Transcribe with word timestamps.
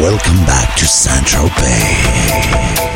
welcome 0.00 0.44
back 0.46 0.76
to 0.76 0.86
Central 0.86 1.48
Bay. 1.60 2.93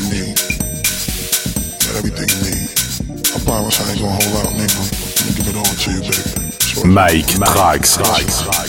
you 0.00 0.06
need, 0.10 0.34
got 1.82 1.94
everything 2.02 2.26
you 2.26 2.40
need. 2.50 2.66
I 3.30 3.38
promise 3.46 3.78
I 3.78 3.94
ain't 3.94 4.00
gonna 4.02 4.16
hold 4.16 4.34
out, 4.42 4.52
nigga. 4.58 4.74
I'm 4.74 4.90
gonna 4.90 5.36
give 5.38 5.48
it 5.50 5.56
all 5.56 5.70
to 5.70 5.88
you, 5.94 6.02
baby. 6.02 6.50
So 6.50 6.86
Mike 6.88 7.30
Trax. 7.30 7.94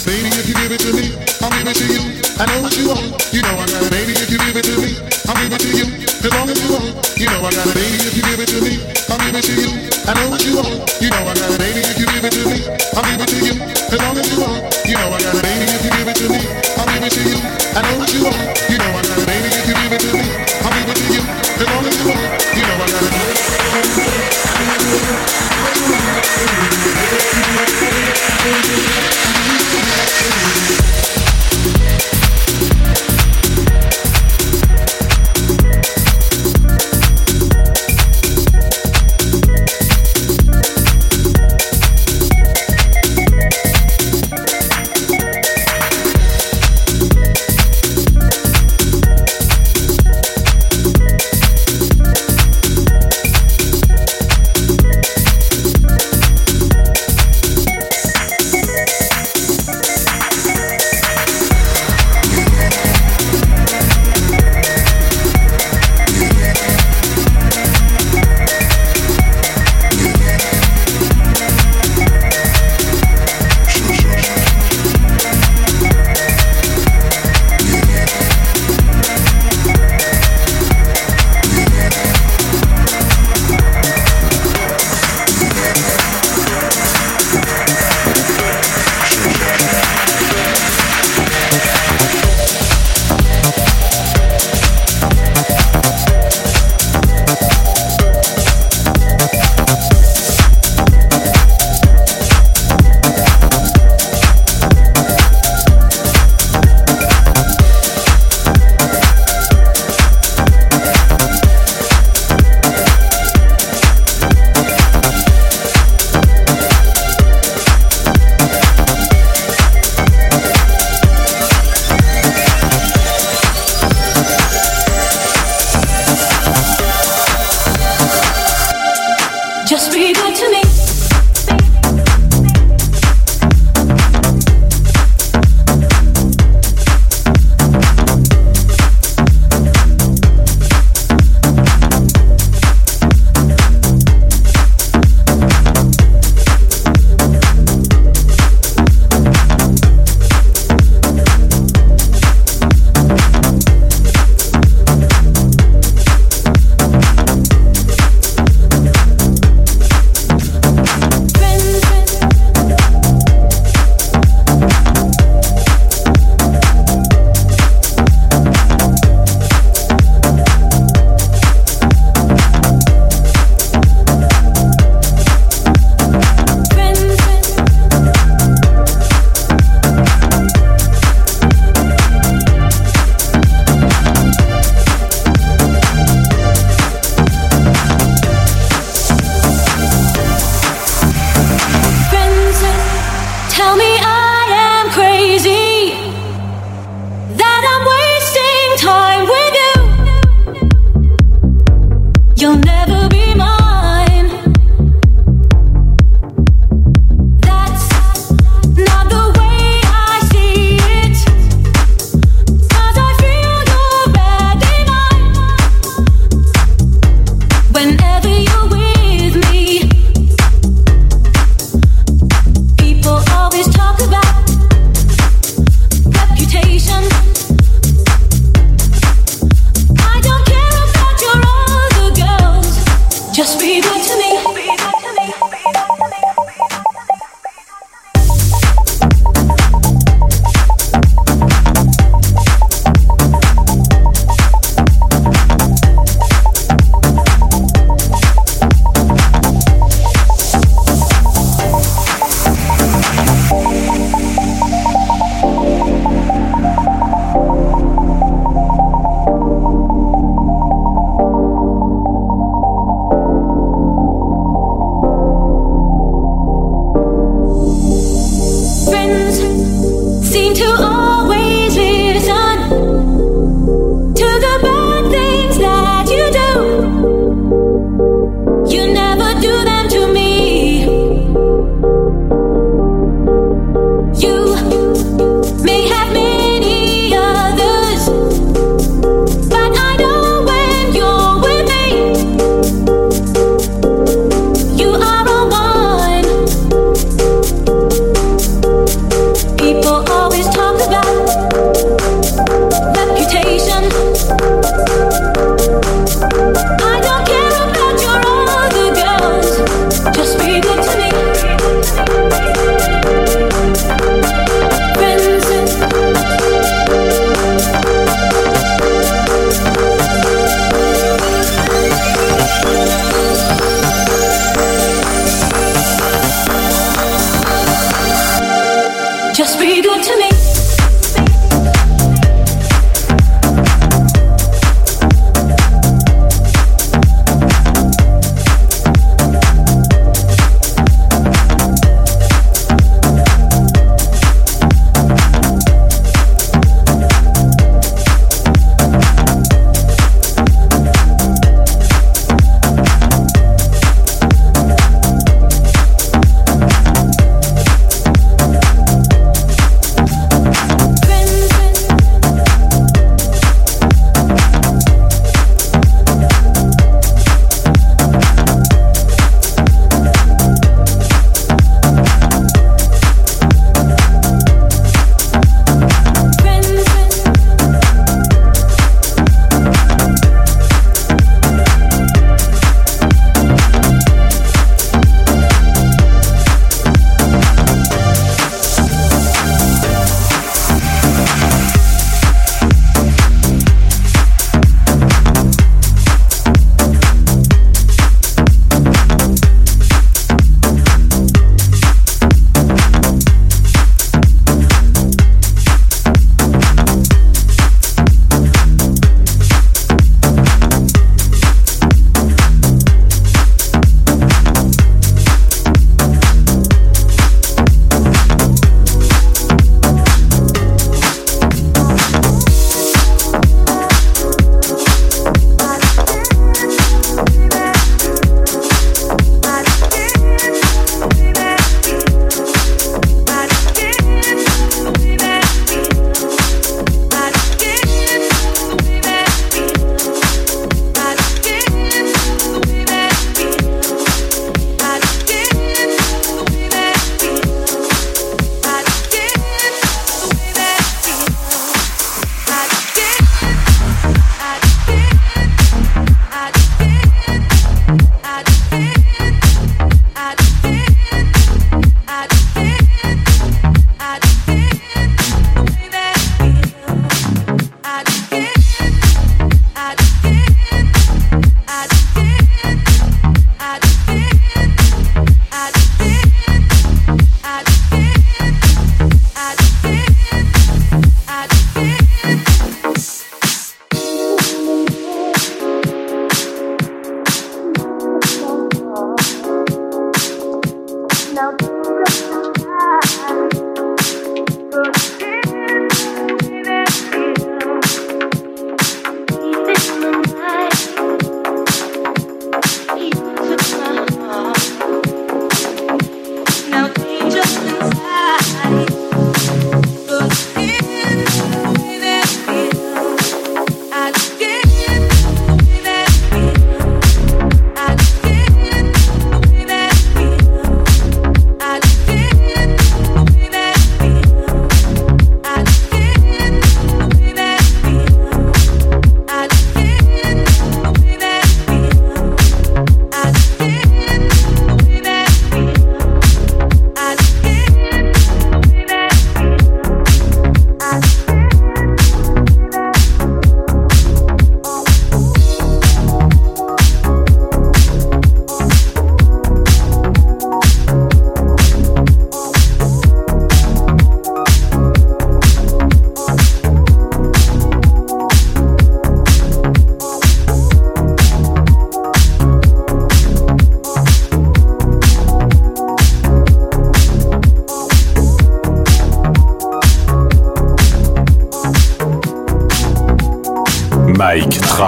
Baby, 0.05 0.29
if 0.37 0.45
you 0.45 0.55
give 0.55 0.71
it 0.71 0.81
to 0.85 0.91
me, 0.93 1.17
I'll 1.41 1.49
give 1.49 1.65
it 1.65 1.77
to 1.81 1.85
you. 1.89 2.01
I 2.37 2.45
know 2.45 2.61
what 2.61 2.77
you 2.77 2.89
want. 2.89 3.33
You 3.33 3.41
know 3.41 3.57
I 3.57 3.65
got 3.65 3.81
it. 3.81 3.89
Baby, 3.89 4.13
if 4.13 4.29
you 4.29 4.37
give 4.37 4.53
it 4.53 4.65
to 4.69 4.75
me, 4.77 4.91
I'll 5.25 5.37
give 5.41 5.53
it 5.53 5.61
to 5.65 5.71
you. 5.73 5.85
As 6.05 6.31
long 6.33 6.49
as 6.49 6.57
you 6.61 6.69
want. 6.77 6.93
You 7.17 7.25
know 7.31 7.41
I 7.41 7.49
got 7.49 7.65
it. 7.65 7.73
Baby, 7.73 7.97
if 8.05 8.13
you 8.13 8.23
give 8.23 8.39
it 8.39 8.49
to 8.53 8.59
me, 8.61 8.73
I'll 9.09 9.17
give 9.17 9.33
it 9.33 9.45
to 9.49 9.53
you. 9.57 9.71
I 10.05 10.13
know 10.13 10.29
what 10.29 10.45
you 10.45 10.53
want. 10.61 10.94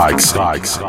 Trax. 0.07 0.86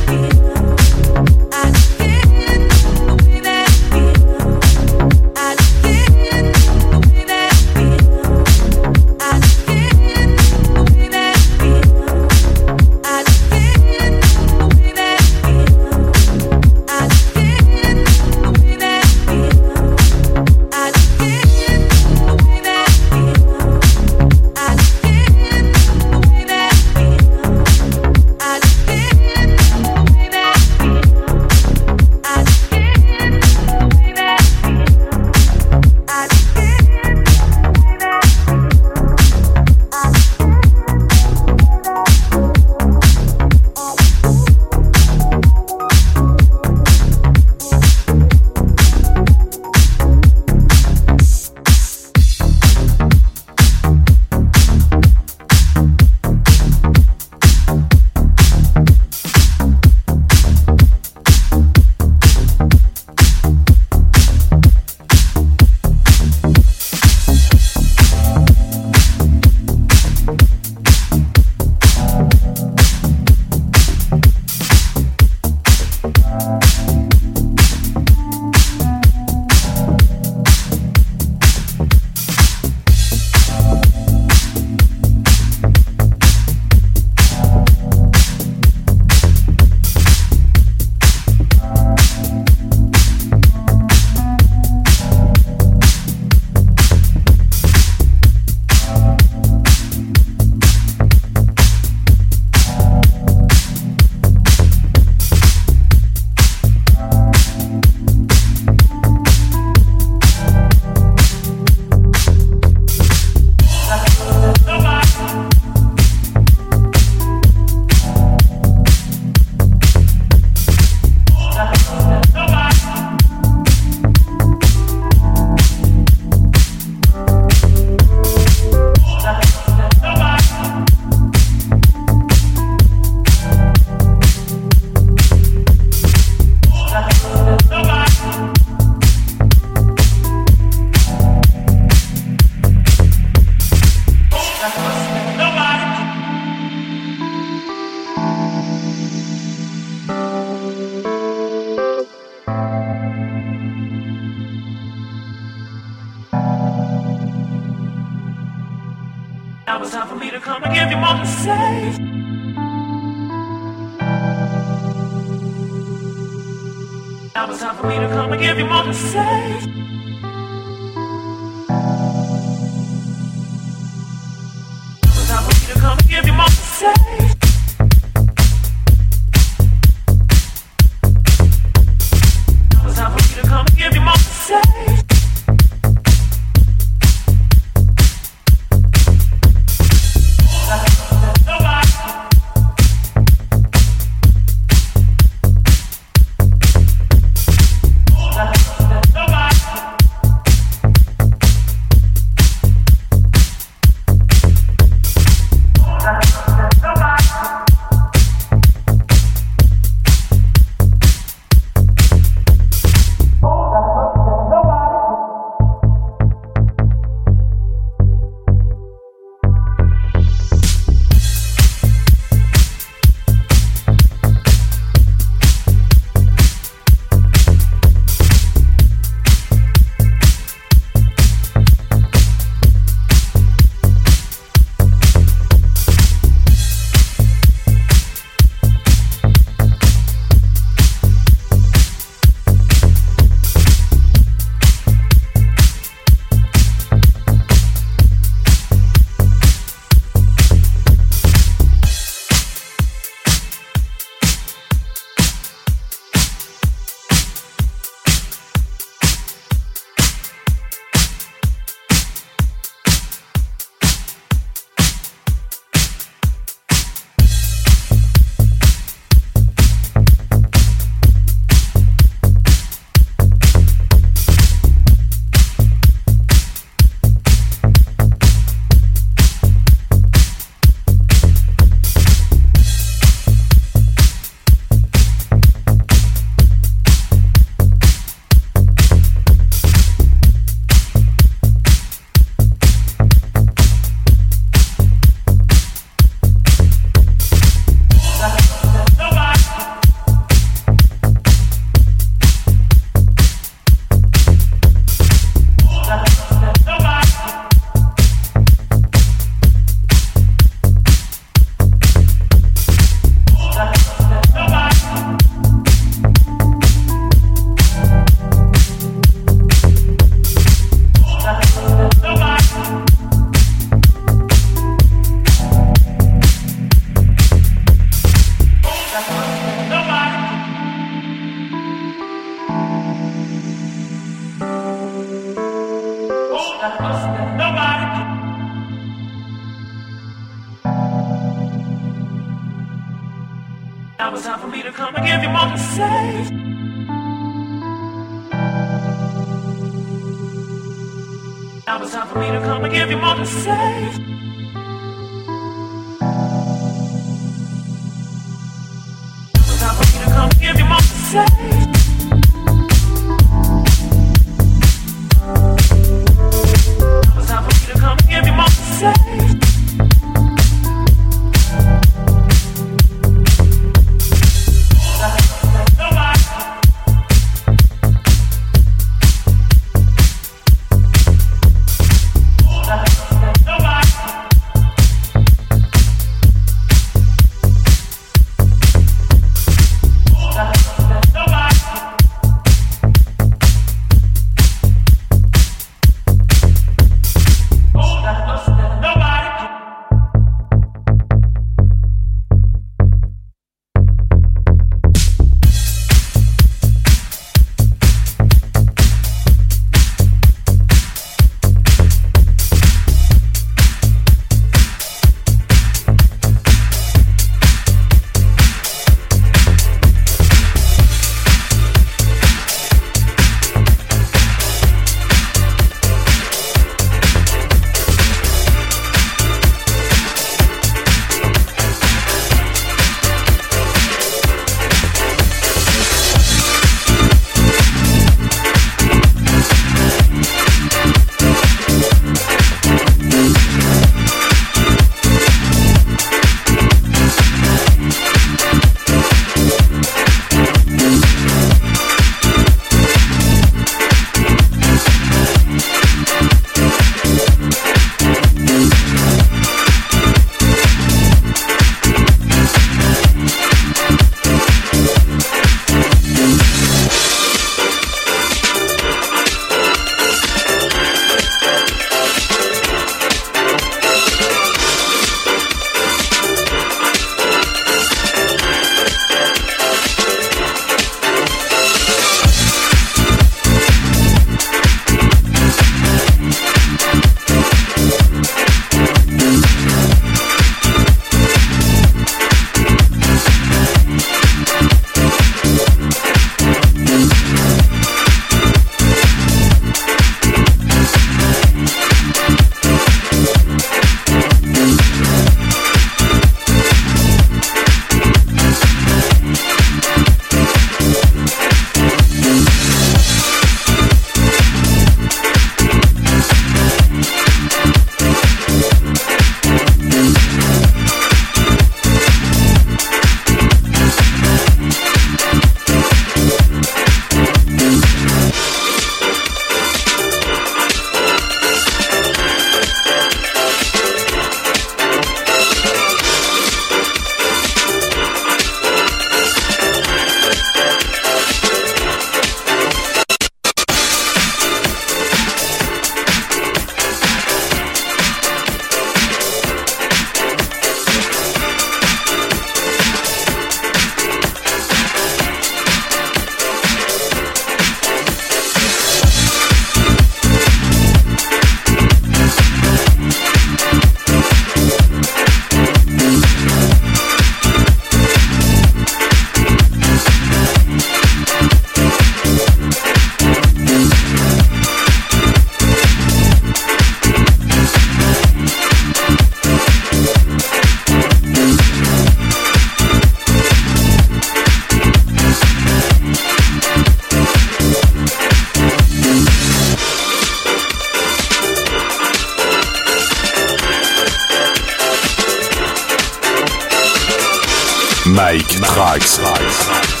Mike 598.21 598.59
Trax. 598.61 600.00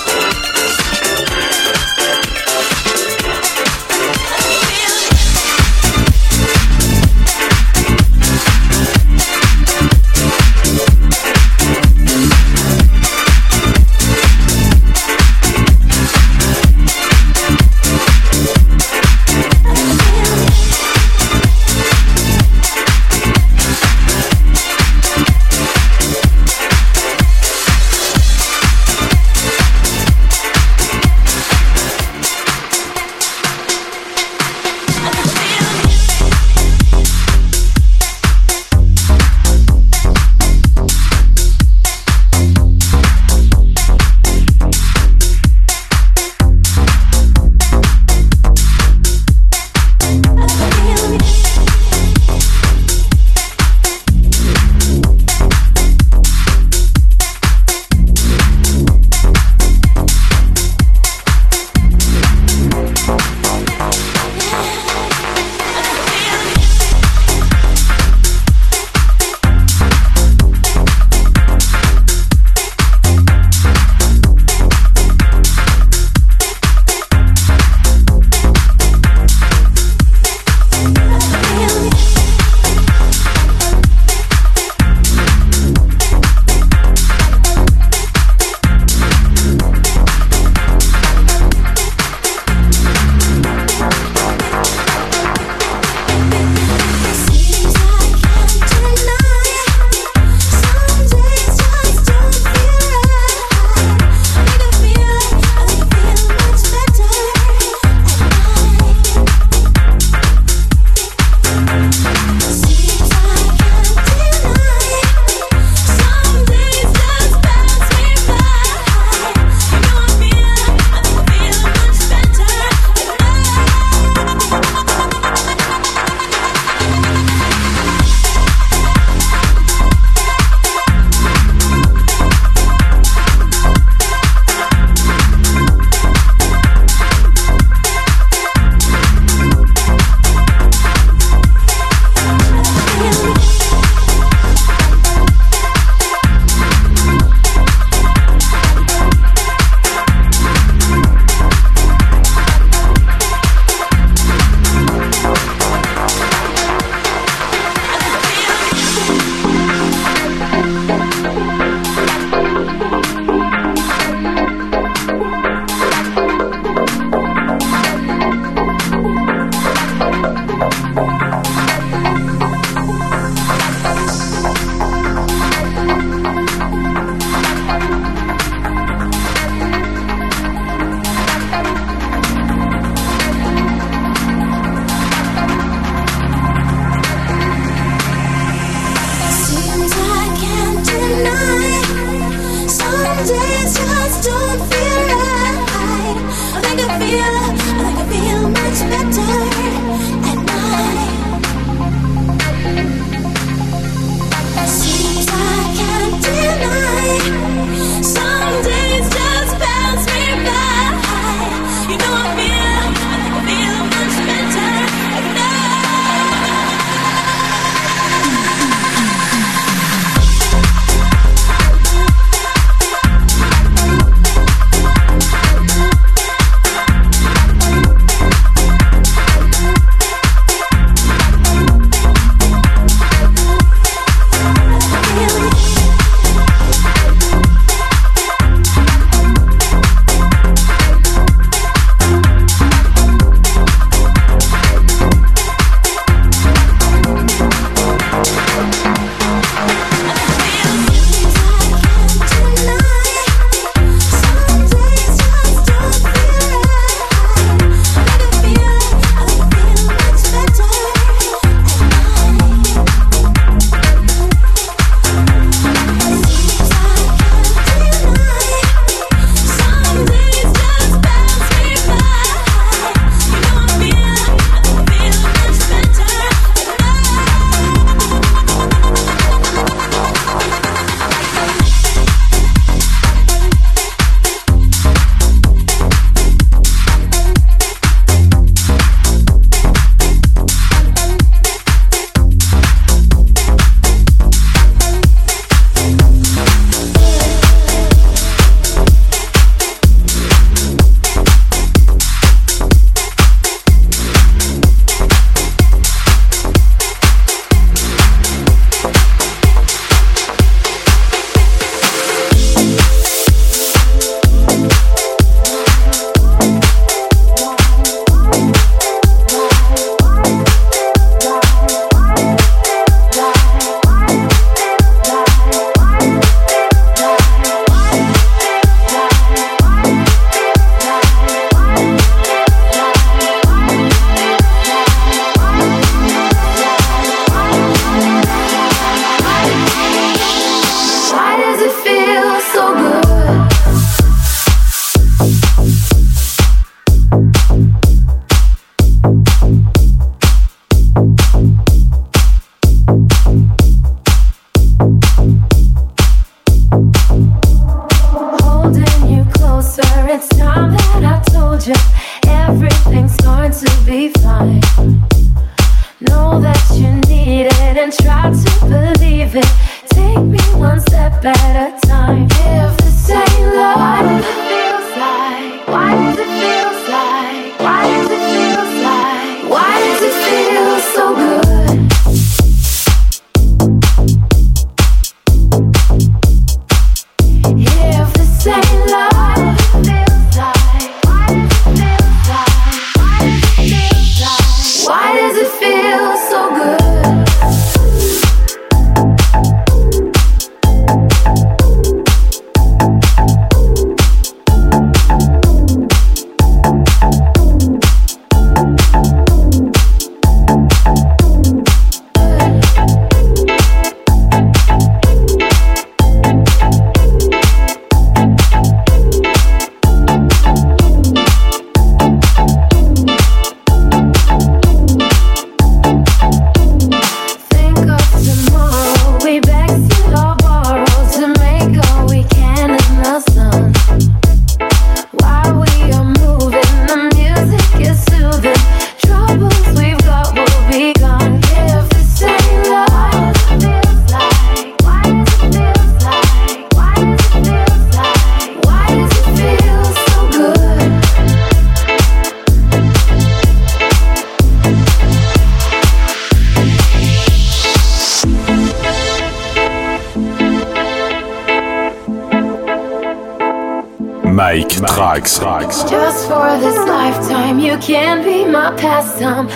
Can 467.81 468.23
be 468.23 468.45
my 468.45 468.71
pastime. 468.75 469.49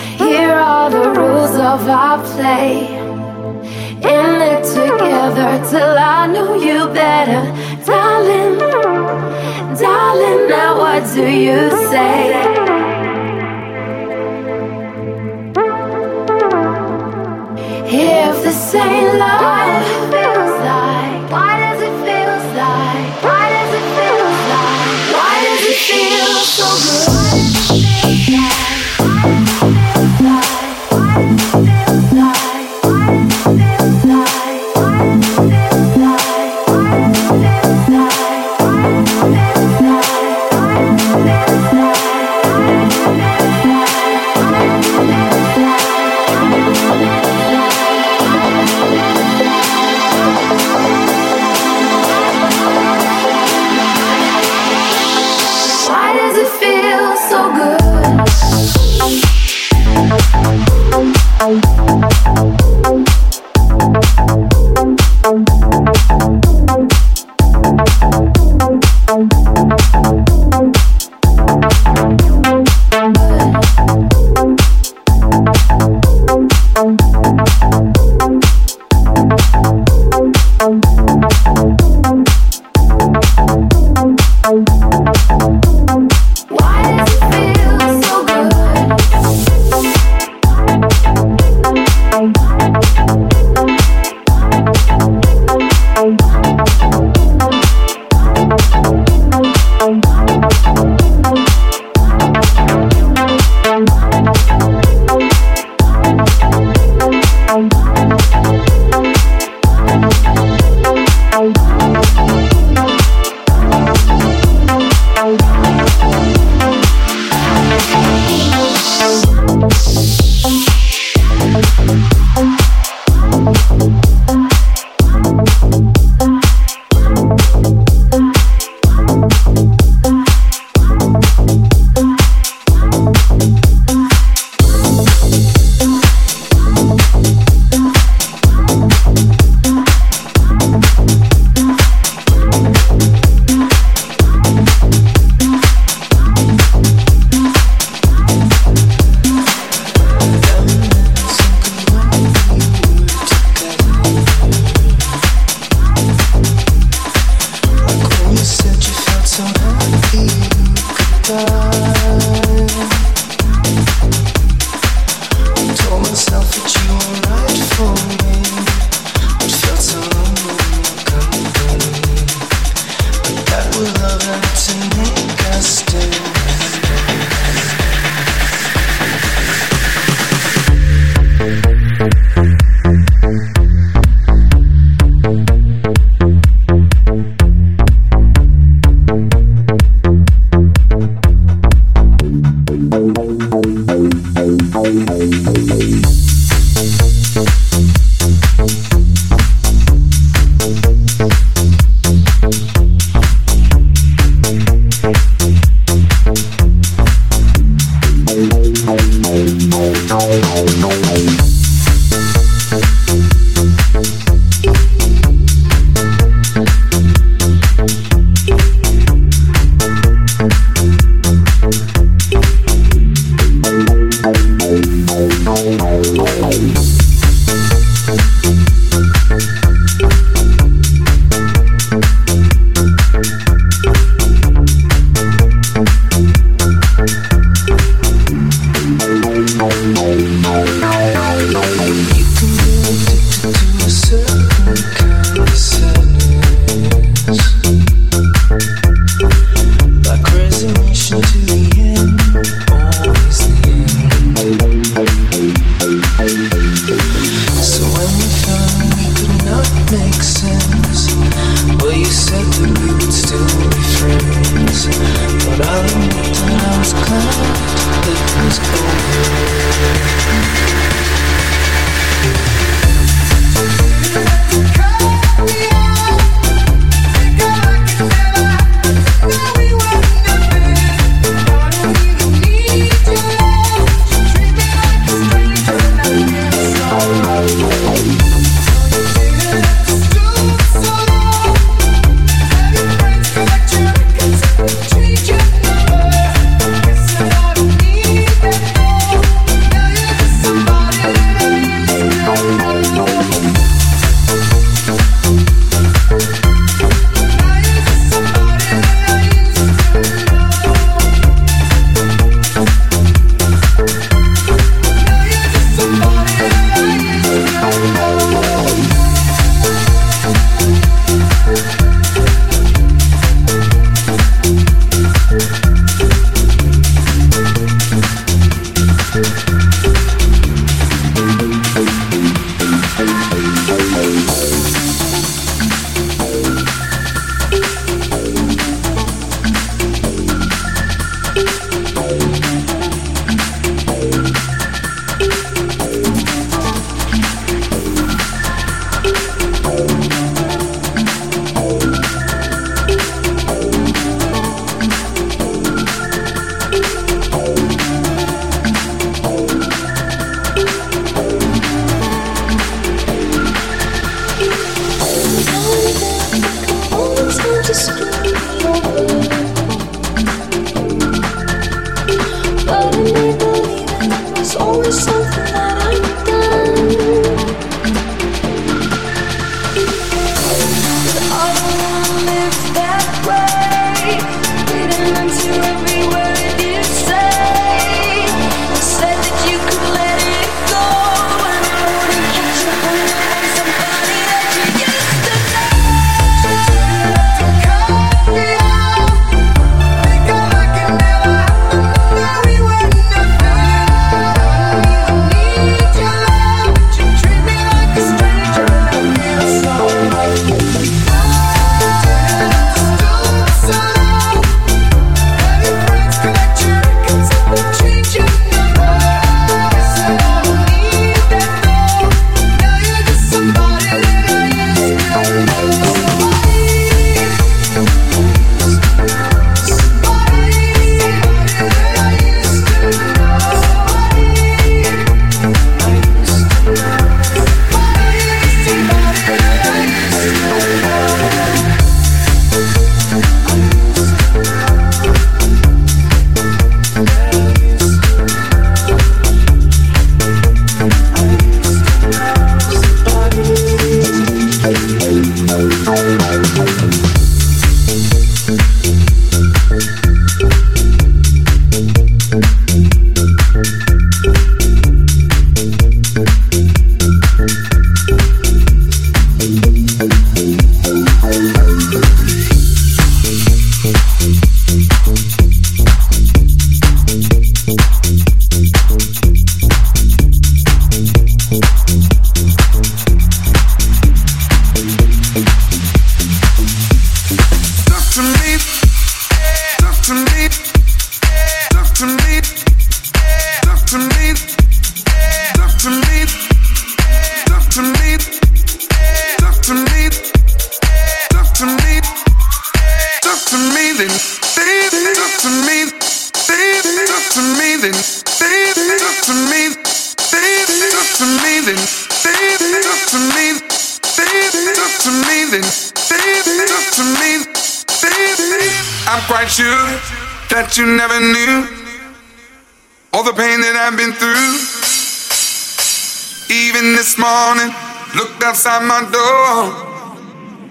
Outside 528.45 528.85
my 528.85 529.01
door 529.09 529.73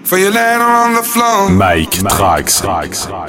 for 0.05 0.17
your 0.17 0.31
letter 0.31 0.63
on 0.63 0.95
the 0.95 1.03
floor. 1.03 1.49
Mike 1.49 1.91
Trax. 1.91 2.63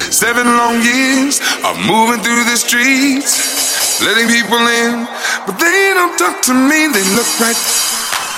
Seven 0.01 0.45
long 0.45 0.81
years 0.81 1.41
of 1.67 1.75
moving 1.85 2.23
through 2.23 2.43
the 2.47 2.55
streets, 2.55 3.99
letting 4.01 4.27
people 4.27 4.57
in, 4.57 5.05
but 5.45 5.59
they 5.59 5.91
don't 5.93 6.17
talk 6.17 6.41
to 6.43 6.53
me. 6.53 6.87
They 6.87 7.03
look 7.13 7.27
right 7.43 7.59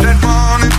that 0.02 0.18
morning, 0.26 0.74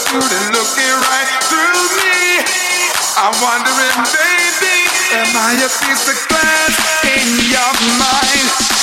they 0.00 0.12
couldn't 0.12 0.56
right 0.56 1.30
through 1.44 1.82
me. 2.00 2.40
I'm 3.20 3.36
wondering, 3.42 3.96
baby, 4.08 4.88
am 5.12 5.36
I 5.36 5.52
a 5.60 5.68
piece 5.68 6.08
of 6.08 6.16
glass 6.28 6.72
in 7.04 7.52
your 7.52 7.72
mind? 7.98 8.79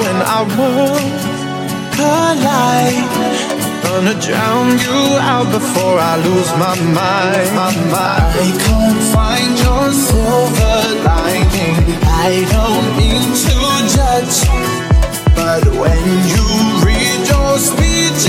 when 0.00 0.16
our 0.34 0.46
worlds 0.58 1.22
collide. 1.96 3.08
Gonna 3.84 4.16
drown 4.20 4.78
you 4.84 4.98
out 5.32 5.48
before 5.50 5.98
I 5.98 6.16
lose 6.26 6.50
my 6.64 6.76
mind. 7.00 7.48
My 7.62 7.72
mind. 7.94 8.28
They 8.36 8.52
can't 8.66 9.02
find 9.14 9.52
your 9.64 9.86
silver 9.92 10.78
lining. 11.08 11.76
I 12.28 12.44
don't 12.54 12.88
mean 12.98 13.26
to 13.44 13.56
judge, 13.94 14.38
but 15.34 15.64
when 15.80 16.04
you 16.32 16.46
read 16.84 17.20
your 17.32 17.58
speech, 17.58 18.24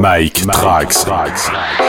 Mike, 0.00 0.46
Mike 0.46 1.04
Trax. 1.04 1.79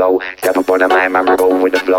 flow. 0.00 0.20
Step 0.38 0.56
up 0.56 0.70
on 0.70 0.78
the 0.78 0.88
mind, 0.88 1.12
man, 1.12 1.26
roll 1.36 1.62
with 1.62 1.72
the 1.72 1.78
flow. 1.80 1.98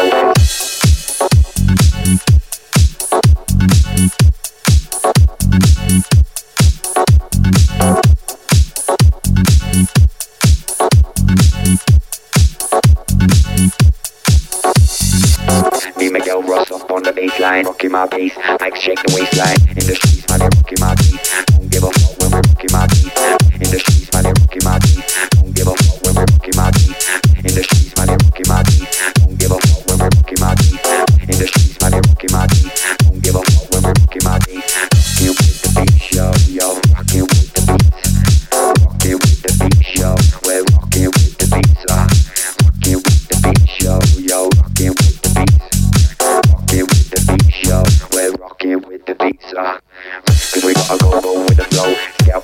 Me, 15.98 16.10
Miguel 16.10 16.40
up 16.40 16.90
on 16.90 17.04
the 17.04 17.12
baseline, 17.12 17.66
rocking 17.66 17.92
my 17.92 18.08
bass, 18.08 18.36
Mike's 18.60 18.80
shaking 18.80 19.14
waistline, 19.14 19.62
in 19.70 19.76
the 19.76 19.94
streets, 19.94 20.28
man, 20.30 20.42
I'm 20.42 20.50
rocking 20.50 20.80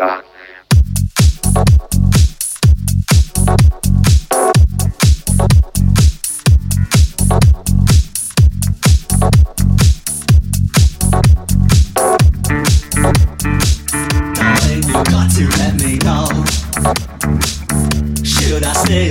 Island. 0.00 0.26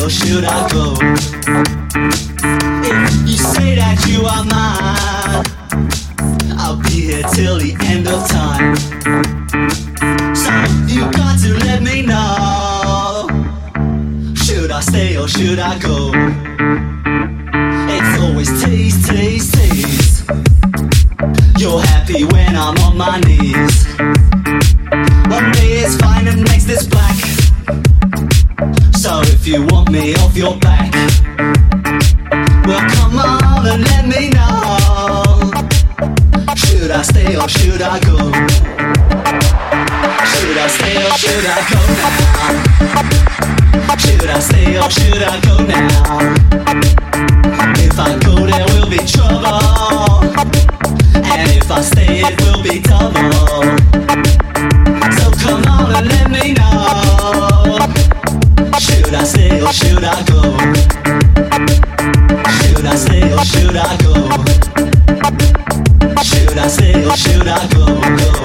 or 0.06 0.10
should 0.10 0.46
I 0.46 0.70
go? 0.70 0.94
If 2.84 3.28
you 3.28 3.38
say 3.38 3.76
that 3.76 4.06
you 4.08 4.26
are 4.26 4.44
mine, 4.46 5.44
I'll 6.60 6.78
be 6.78 7.08
here 7.08 7.24
till 7.34 7.58
the 7.58 7.76
end 7.82 8.08
of 8.08 8.28
time. 8.30 9.85
or 15.26 15.28
should 15.28 15.58
I 15.58 15.80
go? 15.80 16.12
It's 17.96 18.22
always 18.22 18.64
tease, 18.64 19.08
tease, 19.08 19.52
tease. 19.52 20.24
You're 21.58 21.82
happy 21.82 22.26
when 22.26 22.56
I'm 22.56 22.78
on 22.86 22.96
my 22.96 23.20
knees. 23.22 23.88
One 25.36 25.52
day 25.54 25.72
is 25.84 25.98
fine 25.98 26.28
and 26.28 26.44
next 26.46 26.70
is 26.70 26.88
black. 26.88 27.18
So 28.94 29.22
if 29.34 29.48
you 29.48 29.66
want 29.66 29.90
me 29.90 30.14
off 30.16 30.38
your 30.38 30.58
back, 30.58 30.94
well 32.68 32.88
come 32.92 33.18
on 33.18 33.66
and 33.66 33.84
let 33.84 34.06
me 34.06 34.30
know. 34.30 35.24
Should 36.56 36.92
I 36.92 37.02
stay 37.02 37.36
or 37.36 37.50
should 37.50 37.82
I 37.82 38.00
go? 38.02 39.05
I 40.66 40.68
stay 40.68 40.98
or 40.98 41.14
should 41.20 41.46
I 41.46 41.62
go 41.70 41.78
now? 41.94 42.50
Should 44.00 44.26
I 44.28 44.40
stay 44.40 44.78
or 44.80 44.90
should 44.90 45.22
I 45.22 45.40
go 45.46 45.62
now? 45.62 46.18
If 47.78 48.00
I 48.00 48.18
go, 48.26 48.34
there 48.48 48.66
will 48.74 48.90
be 48.90 48.98
trouble. 49.06 49.46
And 51.24 51.52
if 51.52 51.70
I 51.70 51.82
stay, 51.82 52.22
it 52.26 52.42
will 52.42 52.64
be. 52.64 52.82
So 55.18 55.30
come 55.46 55.64
on 55.70 55.96
and 55.98 56.08
let 56.08 56.32
me 56.32 56.54
know. 56.54 57.78
Should 58.80 59.14
I 59.14 59.24
stay 59.24 59.62
or 59.62 59.72
should 59.72 60.04
I 60.04 60.24
go? 60.26 60.42
Should 62.58 62.86
I 62.88 62.96
stay 62.96 63.32
or 63.32 63.46
should 63.46 63.78
I 63.78 63.98
go? 64.02 64.14
Should 66.24 66.58
I 66.58 66.68
stay 66.70 67.06
or 67.06 67.16
should 67.16 67.48
I 67.48 67.68
go? 67.68 67.86
go? 68.18 68.45